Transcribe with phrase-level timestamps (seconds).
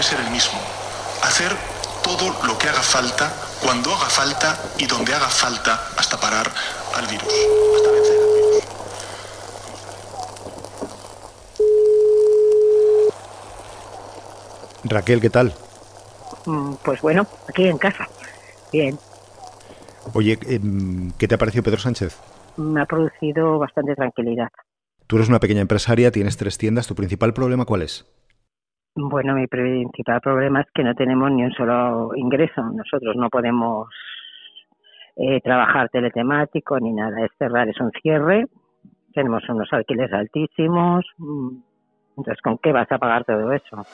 [0.00, 0.58] debe ser el mismo.
[1.22, 1.52] Hacer
[2.02, 3.30] todo lo que haga falta,
[3.62, 6.50] cuando haga falta y donde haga falta hasta parar
[6.96, 7.28] al virus,
[7.76, 8.64] hasta vencer al virus.
[14.84, 15.52] Raquel, ¿qué tal?
[16.46, 18.08] Mm, Pues bueno, aquí en casa.
[18.72, 18.98] Bien,
[20.14, 22.16] Oye, em, ¿qué te ha parecido Pedro Sánchez?
[22.56, 24.48] me ha producido bastante tranquilidad.
[25.06, 28.06] Tú eres una pequeña empresaria, tienes tres tiendas, ¿tu principal problema cuál es?
[28.94, 32.62] Bueno, mi principal problema es que no tenemos ni un solo ingreso.
[32.62, 33.88] Nosotros no podemos
[35.16, 37.24] eh, trabajar teletemático ni nada.
[37.24, 38.46] Es cerrar, es un cierre.
[39.14, 41.04] Tenemos unos alquileres altísimos.
[41.18, 41.56] Mm,
[42.18, 43.84] Entonces, ¿con qué vas a pagar todo eso?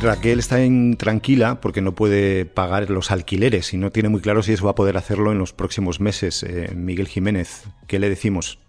[0.00, 4.52] Raquel está intranquila porque no puede pagar los alquileres y no tiene muy claro si
[4.52, 6.44] eso va a poder hacerlo en los próximos meses.
[6.44, 8.60] Eh, Miguel Jiménez, ¿qué le decimos?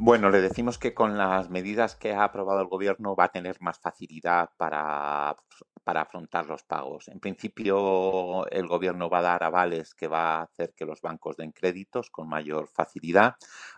[0.00, 3.60] Bueno, le decimos que con las medidas que ha aprobado el gobierno va a tener
[3.60, 5.36] más facilidad para,
[5.82, 7.08] para afrontar los pagos.
[7.08, 11.36] En principio, el gobierno va a dar avales que va a hacer que los bancos
[11.36, 13.34] den créditos con mayor facilidad.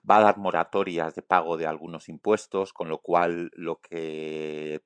[0.09, 4.83] Va a dar moratorias de pago de algunos impuestos, con lo cual lo que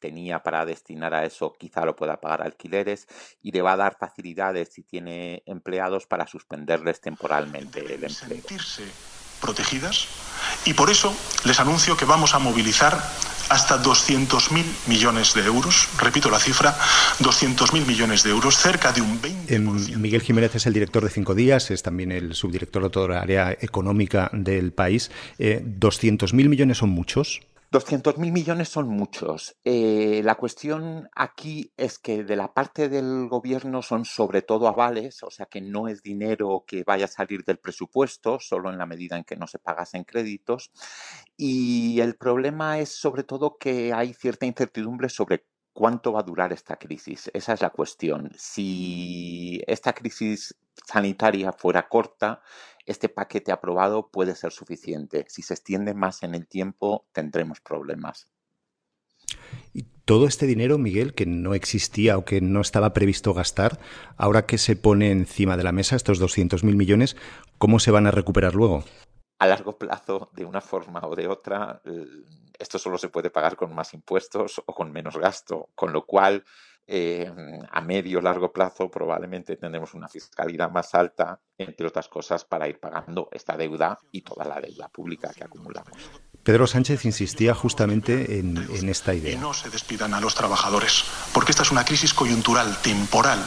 [0.00, 3.06] tenía para destinar a eso quizá lo pueda pagar alquileres
[3.42, 8.08] y le va a dar facilidades si tiene empleados para suspenderles temporalmente el empleo.
[8.08, 8.84] sentirse
[9.42, 10.08] protegidas
[10.64, 13.02] y por eso les anuncio que vamos a movilizar
[13.50, 16.78] hasta 200.000 millones de euros, repito la cifra,
[17.18, 19.34] 200.000 millones de euros, cerca de un 20%.
[19.48, 23.08] Em, Miguel Jiménez es el director de Cinco Días, es también el subdirector de toda
[23.08, 25.10] la área económica del país.
[25.38, 27.40] Eh, ¿200.000 millones son muchos?
[27.72, 29.56] 200.000 millones son muchos.
[29.62, 35.22] Eh, la cuestión aquí es que de la parte del gobierno son sobre todo avales,
[35.22, 38.86] o sea que no es dinero que vaya a salir del presupuesto, solo en la
[38.86, 40.72] medida en que no se pagasen créditos.
[41.36, 46.52] Y el problema es sobre todo que hay cierta incertidumbre sobre cuánto va a durar
[46.52, 47.30] esta crisis.
[47.32, 48.32] Esa es la cuestión.
[48.36, 50.56] Si esta crisis
[50.86, 52.42] sanitaria fuera corta,
[52.90, 55.24] este paquete aprobado puede ser suficiente.
[55.28, 58.26] Si se extiende más en el tiempo, tendremos problemas.
[59.72, 63.78] Y todo este dinero, Miguel, que no existía o que no estaba previsto gastar,
[64.16, 67.16] ahora que se pone encima de la mesa estos 200.000 millones,
[67.58, 68.82] ¿cómo se van a recuperar luego?
[69.38, 71.80] A largo plazo, de una forma o de otra,
[72.58, 76.44] esto solo se puede pagar con más impuestos o con menos gasto, con lo cual
[76.92, 77.30] eh,
[77.70, 82.66] a medio o largo plazo probablemente tendremos una fiscalidad más alta, entre otras cosas, para
[82.68, 85.92] ir pagando esta deuda y toda la deuda pública que acumulamos.
[86.42, 89.38] Pedro Sánchez insistía justamente en, en esta Y idea.
[89.38, 93.38] no se despidan a los trabajadores, porque esta es una crisis coyuntural, temporal.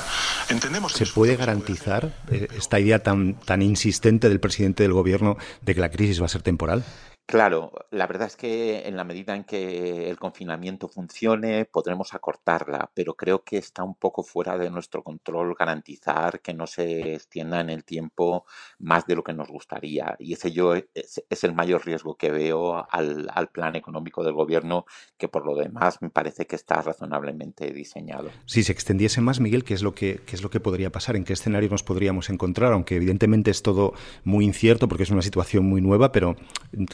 [0.50, 5.38] Entendemos que ¿Se puede garantizar eh, esta idea tan, tan insistente del presidente del gobierno
[5.62, 6.84] de que la crisis va a ser temporal?
[7.25, 12.91] Claro, la verdad es que en la medida en que el confinamiento funcione, podremos acortarla,
[12.94, 17.61] pero creo que está un poco fuera de nuestro control garantizar que no se extienda
[17.61, 18.45] en el tiempo
[18.78, 20.16] más de lo que nos gustaría.
[20.19, 24.34] Y ese yo es, es el mayor riesgo que veo al, al plan económico del
[24.34, 24.85] gobierno,
[25.17, 28.29] que por lo demás me parece que está razonablemente diseñado.
[28.45, 31.16] Si se extendiese más, Miguel, ¿qué es lo que, qué es lo que podría pasar?
[31.16, 32.73] ¿En qué escenario nos podríamos encontrar?
[32.73, 36.35] Aunque evidentemente es todo muy incierto porque es una situación muy nueva, pero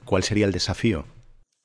[0.06, 1.06] ¿cuál sería el desafío?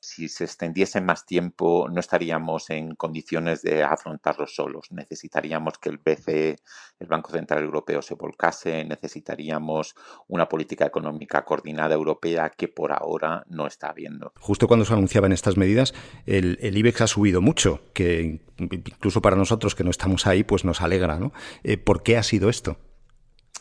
[0.05, 4.89] si se extendiese más tiempo no estaríamos en condiciones de afrontarlo solos.
[4.91, 6.57] Necesitaríamos que el BCE,
[6.99, 9.95] el Banco Central Europeo, se volcase, necesitaríamos
[10.29, 14.33] una política económica coordinada europea que por ahora no está habiendo.
[14.39, 15.95] Justo cuando se anunciaban estas medidas,
[16.27, 20.65] el, el IBEX ha subido mucho, que incluso para nosotros que no estamos ahí, pues
[20.65, 21.33] nos alegra, ¿no?
[21.63, 22.77] Eh, ¿Por qué ha sido esto?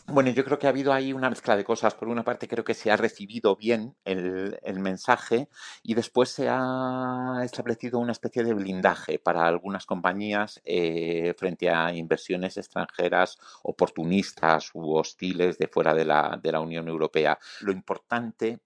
[0.06, 1.94] Bueno, yo creo que ha habido ahí una mezcla de cosas.
[1.94, 5.48] Por una parte, creo que se ha recibido bien el, mensaje
[5.82, 11.92] y después se ha establecido una especie de blindaje para algunas compañías eh, frente a
[11.94, 17.38] inversiones extranjeras oportunistas u hostiles de fuera de la, de la Unión Europea.
[17.62, 18.60] Lo importante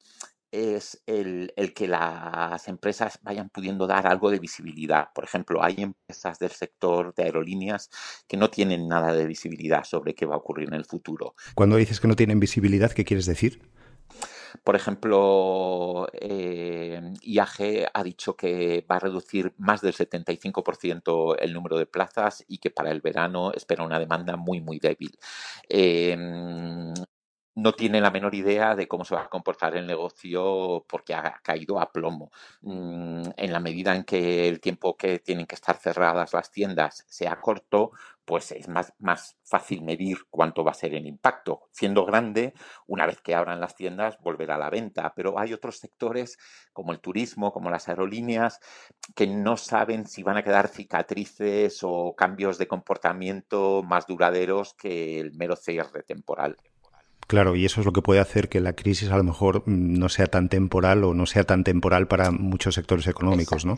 [0.51, 5.09] es el, el, que las empresas vayan pudiendo dar algo de visibilidad.
[5.15, 7.91] Por ejemplo, hay empresas del sector de aerolíneas
[8.27, 11.35] que no tienen nada de visibilidad sobre qué va a ocurrir en el futuro.
[11.55, 13.61] Cuando dices que no tienen visibilidad, ¿qué quieres decir?
[14.65, 21.79] Por ejemplo, eh, IAG ha dicho que va a reducir más del 75% el número
[21.79, 25.19] de plazas y que para el verano espera una demanda muy, muy débil.
[25.69, 26.17] Eh,
[27.59, 31.41] no tiene la menor idea de cómo se va a comportar el negocio porque ha
[31.43, 32.31] caído a plomo.
[32.63, 37.05] Mm, en la medida en que el tiempo que tienen que estar cerradas las tiendas
[37.09, 37.91] sea corto,
[38.25, 41.63] pues es más, más fácil medir cuánto va a ser el impacto.
[41.73, 42.55] Siendo grande,
[42.87, 45.13] una vez que abran las tiendas, volverá a la venta.
[45.17, 46.39] Pero hay otros sectores,
[46.73, 48.61] como el turismo, como las aerolíneas,
[49.17, 55.19] que no saben si van a quedar cicatrices o cambios de comportamiento más duraderos que
[55.19, 56.57] el mero cierre temporal.
[57.29, 59.99] Claro, y eso es lo que puede hacer que la crisis a lo mejor mm,
[59.99, 63.75] no sea tan temporal o no sea tan temporal para muchos sectores económicos, ¿no?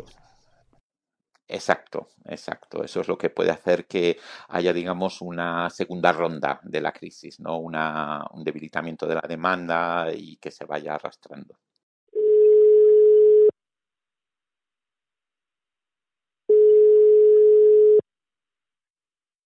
[1.49, 2.85] Exacto, exacto.
[2.85, 4.19] Eso es lo que puede hacer que
[4.49, 7.59] haya, digamos, una segunda ronda de la crisis, ¿no?
[7.59, 11.57] Una, un debilitamiento de la demanda y que se vaya arrastrando.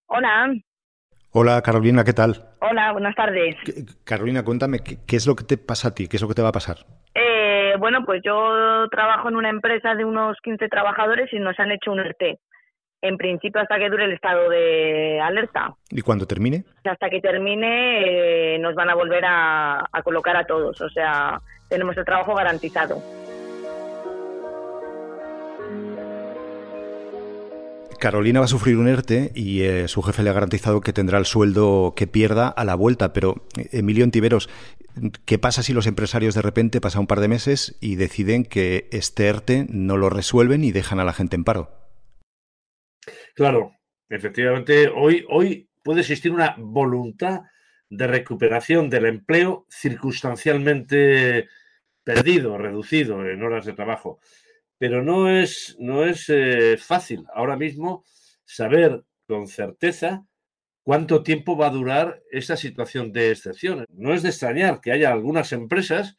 [0.09, 0.55] Hola.
[1.31, 2.54] Hola Carolina, ¿qué tal?
[2.67, 3.57] Hola, buenas tardes.
[4.05, 6.09] Carolina, cuéntame, ¿qué, es lo que te pasa a ti?
[6.09, 6.79] ¿Qué es lo que te va a pasar?
[7.15, 11.73] Eh, bueno, pues yo trabajo en una empresa de unos 15 trabajadores y nos han
[11.73, 12.39] hecho un ERTE.
[13.03, 15.75] En principio hasta que dure el estado de alerta.
[15.91, 16.65] ¿Y cuando termine?
[16.85, 20.81] Hasta que termine eh, nos van a volver a colocar a todos.
[20.81, 21.39] O sea,
[21.69, 23.03] tenemos el trabajo garantizado.
[28.05, 31.17] Carolina va a sufrir un ERTE y eh, su jefe le ha garantizado que tendrá
[31.17, 33.15] el sueldo que pierda a la vuelta.
[33.15, 34.51] Pero, Emilio Antiveros,
[35.25, 38.89] ¿qué pasa si los empresarios de repente pasan un par de meses y deciden que
[38.93, 41.71] este ERTE no lo resuelven y dejan a la gente en paro?
[43.35, 43.73] Claro,
[44.11, 47.41] efectivamente, hoy, hoy puede existir una voluntad
[47.89, 51.49] de recuperación del empleo circunstancialmente
[52.03, 54.21] perdido, reducido en horas de trabajo
[54.79, 58.05] pero no es, no es eh, fácil ahora mismo
[58.45, 60.27] saber con certeza
[60.83, 63.87] cuánto tiempo va a durar esta situación de excepción.
[63.89, 66.17] No es de extrañar que haya algunas empresas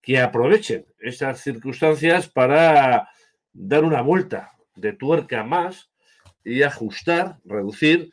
[0.00, 3.08] que aprovechen estas circunstancias para
[3.52, 5.90] dar una vuelta de tuerca más
[6.44, 8.10] y ajustar, reducir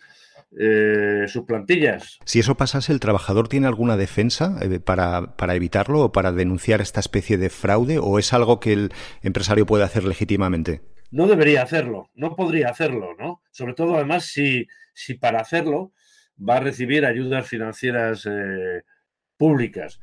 [0.57, 2.18] eh, sus plantillas.
[2.25, 6.81] Si eso pasase, ¿el trabajador tiene alguna defensa eh, para, para, evitarlo o para denunciar
[6.81, 8.92] esta especie de fraude o es algo que el
[9.22, 10.81] empresario puede hacer legítimamente?
[11.12, 13.42] No debería hacerlo, no podría hacerlo, ¿no?
[13.51, 15.94] Sobre todo, además, si, si para hacerlo
[16.38, 18.84] va a recibir ayudas financieras eh,
[19.38, 20.00] públicas.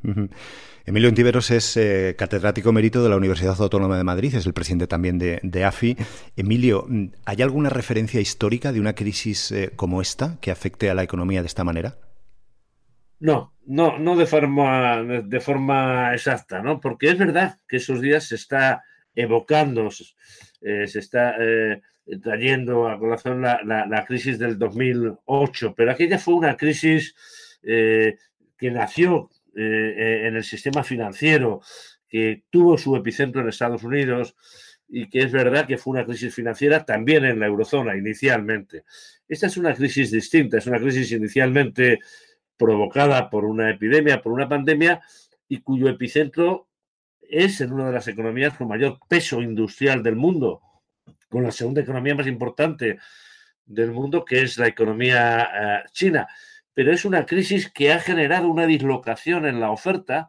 [0.86, 4.86] Emilio Ontiveros es eh, catedrático mérito de la Universidad Autónoma de Madrid, es el presidente
[4.86, 5.96] también de, AFI.
[6.36, 6.86] Emilio,
[7.24, 11.40] ¿hay alguna referencia histórica de una crisis eh, como esta que afecte a la economía
[11.40, 11.96] de esta manera?
[13.18, 16.80] No, no, no de forma, de forma exacta, ¿no?
[16.80, 19.88] Porque es verdad que esos días se está evocando,
[20.60, 21.34] eh, se está
[22.22, 27.16] trayendo a colación la, la, crisis del 2008, pero aquella fue una crisis
[27.62, 31.62] que nació eh, eh, en el sistema financiero,
[32.06, 34.37] que tuvo su epicentro en Estados Unidos
[34.87, 38.85] y que es verdad que fue una crisis financiera también en la eurozona inicialmente.
[39.26, 42.00] Esta es una crisis distinta, es una crisis inicialmente
[42.58, 45.00] provocada por una epidemia, por una pandemia
[45.49, 46.69] y cuyo epicentro
[47.23, 50.61] es en una de las economías con mayor peso industrial del mundo,
[51.31, 52.99] con la segunda economía más importante
[53.64, 56.29] del mundo, que es la economía eh, china
[56.76, 60.28] pero es una crisis que ha generado una dislocación en la oferta,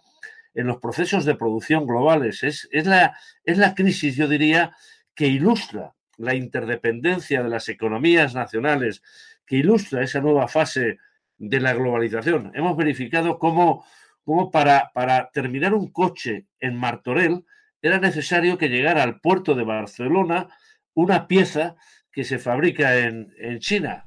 [0.53, 2.41] en los procesos de producción globales.
[2.41, 4.71] Es, la, es la crisis, yo diría,
[5.13, 9.03] que ilustra la interdependencia de las economías nacionales,
[9.45, 10.99] que ilustra esa nueva fase
[11.37, 12.53] de la globalización.
[12.55, 13.85] Hemos verificado cómo,
[14.23, 17.43] cómo para, para, terminar un coche en Martorell
[17.81, 20.47] era necesario que llegara al puerto de Barcelona
[20.93, 21.75] una pieza
[22.09, 24.06] que se fabrica en, en China.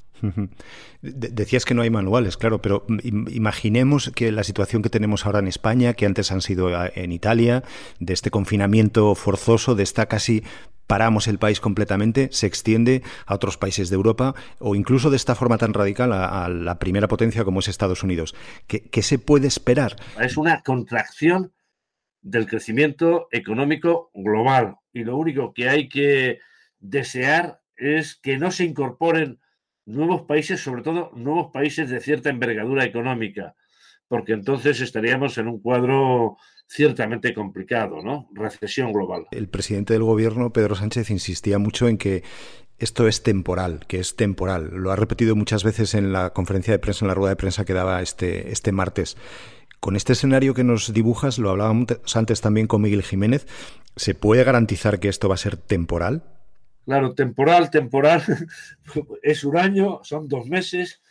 [1.02, 5.48] Decías que no hay manuales, claro, pero imaginemos que la situación que tenemos ahora en
[5.48, 7.62] España, que antes han sido ah, en Italia,
[7.98, 10.42] de este confinamiento forzoso, de esta casi
[10.90, 15.36] paramos el país completamente, se extiende a otros países de Europa o incluso de esta
[15.36, 18.34] forma tan radical a, la primera potencia como es Estados Unidos.
[18.66, 19.94] ¿Qué, se puede esperar?
[20.18, 21.52] Es una contracción
[22.22, 26.40] del crecimiento económico global y lo único que hay que
[26.80, 29.38] desear es que no se incorporen
[29.90, 33.54] nuevos países, sobre todo nuevos países de cierta envergadura económica,
[34.08, 38.28] porque entonces estaríamos en un cuadro ciertamente complicado, ¿no?
[38.32, 39.26] Recesión global.
[39.32, 42.22] El presidente del gobierno, Pedro Sánchez, insistía mucho en que
[42.78, 44.70] esto es temporal, que es temporal.
[44.72, 47.64] Lo ha repetido muchas veces en la conferencia de prensa, en la rueda de prensa
[47.64, 49.16] que daba este, este martes.
[49.80, 53.46] Con este escenario que nos dibujas, lo hablábamos antes también con Miguel Jiménez,
[53.96, 56.22] ¿se puede garantizar que esto va a ser temporal?
[56.84, 58.22] Claro, temporal, temporal,
[59.22, 61.02] es un año, son dos meses,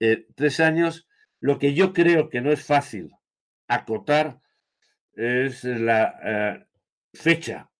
[0.00, 3.12] eh, tres años, Lo que yo creo que no es fácil
[3.68, 4.40] acotar
[5.12, 6.66] es la eh,
[7.12, 7.70] fecha,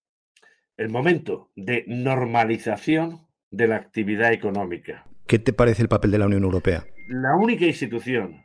[0.76, 5.06] el momento de normalización de la actividad económica.
[5.26, 6.86] ¿Qué te parece el papel de la Unión Europea?
[7.08, 8.44] La única institución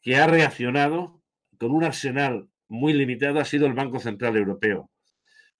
[0.00, 1.22] que ha reaccionado
[1.58, 4.90] con un arsenal muy limitado ha sido el Banco Central Europeo.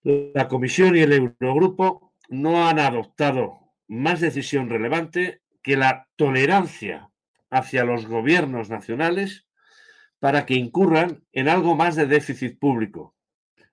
[0.02, 7.10] La Comisión y el Eurogrupo no han adoptado más decisión relevante que la tolerancia
[7.50, 9.46] hacia los gobiernos nacionales
[10.18, 13.14] para que incurran en algo más de déficit público.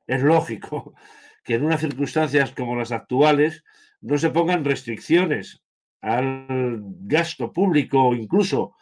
[0.07, 0.93] Es lógico
[1.43, 3.63] que en unas circunstancias como las actuales
[4.01, 5.63] no se pongan restricciones
[6.01, 8.75] al gasto público o incluso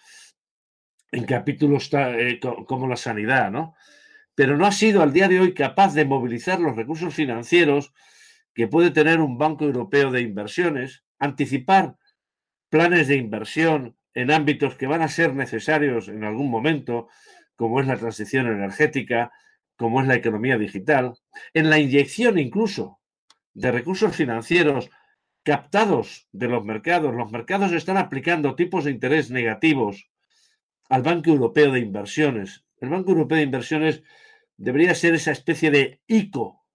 [1.11, 3.75] en capítulos eh, como la sanidad, ¿no?
[4.33, 7.93] Pero no ha sido al día de hoy capaz de movilizar los recursos financieros
[8.53, 11.97] que puede tener un Banco Europeo de Inversiones, anticipar
[12.69, 17.07] planes de inversión en ámbitos que van a ser necesarios en algún momento,
[17.55, 19.31] como es la transición energética,
[19.77, 21.13] como es la economía digital,
[21.53, 22.99] en la inyección incluso
[23.53, 24.89] de recursos financieros
[25.43, 27.13] captados de los mercados.
[27.13, 30.09] Los mercados están aplicando tipos de interés negativos
[30.89, 32.65] al Banco Europeo de Inversiones.
[32.79, 34.03] El Banco Europeo de Inversiones
[34.57, 36.65] debería ser esa especie de ICO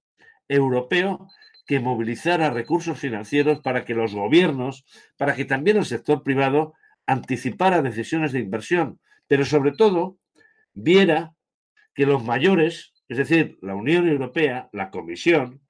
[0.48, 1.28] europeo
[1.66, 4.84] que movilizara recursos financieros para que los gobiernos,
[5.16, 6.74] para que también el sector privado
[7.06, 10.18] anticipara decisiones de inversión, pero sobre todo
[10.72, 11.34] viera
[11.94, 15.60] que los mayores, es decir, la Unión Europea, la Comisión,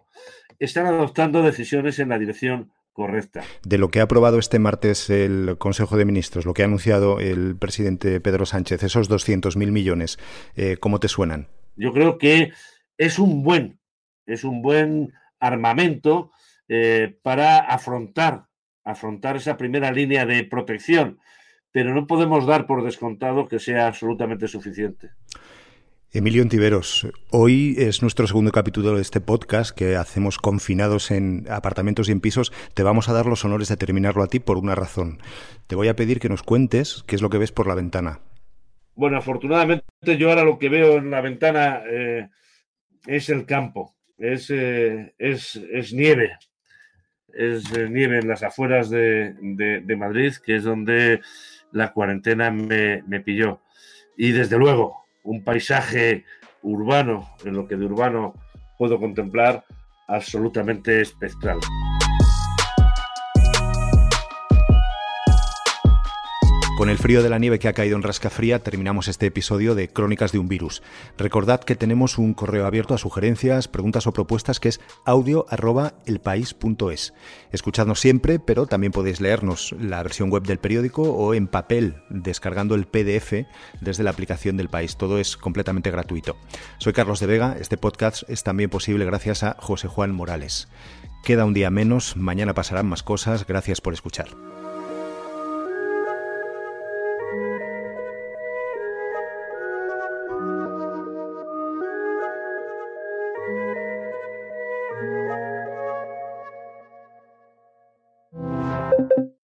[0.58, 3.44] están adoptando decisiones en la dirección correcta.
[3.62, 7.20] De lo que ha aprobado este martes el Consejo de Ministros, lo que ha anunciado
[7.20, 10.18] el presidente Pedro Sánchez, esos 200.000 millones,
[10.56, 11.48] eh, ¿cómo te suenan?
[11.76, 12.52] Yo creo que
[12.96, 13.78] es un buen,
[14.24, 16.30] es un buen armamento
[16.68, 18.46] eh, para afrontar,
[18.84, 21.18] afrontar esa primera línea de protección,
[21.72, 25.10] pero no podemos dar por descontado que sea absolutamente suficiente.
[26.12, 32.08] Emilio Antiveros, hoy es nuestro segundo capítulo de este podcast que hacemos confinados en apartamentos
[32.08, 32.52] y en pisos.
[32.72, 35.18] Te vamos a dar los honores de terminarlo a ti por una razón.
[35.66, 38.20] Te voy a pedir que nos cuentes qué es lo que ves por la ventana.
[38.94, 39.84] Bueno, afortunadamente
[40.16, 42.28] yo ahora lo que veo en la ventana eh,
[43.06, 46.36] es el campo, es, eh, es, es, nieve,
[47.32, 51.20] es eh, nieve en las afueras de, de, Madrid, que es donde
[51.72, 53.60] la cuarentena me, me pilló.
[54.16, 56.24] Y desde luego, un paisaje
[56.62, 58.34] urbano, en lo que de urbano
[58.78, 59.64] puedo contemplar,
[60.08, 61.58] absolutamente espectral.
[66.76, 69.88] Con el frío de la nieve que ha caído en Rascafría, terminamos este episodio de
[69.88, 70.82] Crónicas de un Virus.
[71.16, 77.14] Recordad que tenemos un correo abierto a sugerencias, preguntas o propuestas que es audio.elpaís.es.
[77.50, 82.74] Escuchadnos siempre, pero también podéis leernos la versión web del periódico o en papel, descargando
[82.74, 83.46] el PDF
[83.80, 84.98] desde la aplicación del país.
[84.98, 86.36] Todo es completamente gratuito.
[86.76, 90.68] Soy Carlos de Vega, este podcast es también posible gracias a José Juan Morales.
[91.24, 94.28] Queda un día menos, mañana pasarán más cosas, gracias por escuchar.